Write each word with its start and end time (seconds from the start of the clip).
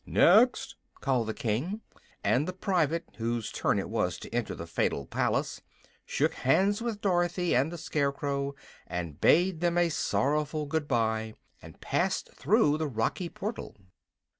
"Next!" 0.07 0.77
called 0.99 1.27
the 1.27 1.33
King, 1.35 1.81
and 2.23 2.47
the 2.47 2.53
private, 2.53 3.03
whose 3.17 3.51
turn 3.51 3.77
it 3.77 3.87
was 3.87 4.17
to 4.17 4.33
enter 4.33 4.55
the 4.55 4.65
fatal 4.65 5.05
palace, 5.05 5.61
shook 6.07 6.33
hands 6.33 6.81
with 6.81 7.01
Dorothy 7.01 7.55
and 7.55 7.71
the 7.71 7.77
Scarecrow 7.77 8.55
and 8.87 9.21
bade 9.21 9.59
them 9.59 9.77
a 9.77 9.89
sorrowful 9.89 10.65
good 10.65 10.87
bye, 10.87 11.35
and 11.61 11.79
passed 11.81 12.33
through 12.33 12.79
the 12.79 12.87
rocky 12.87 13.29
portal. 13.29 13.75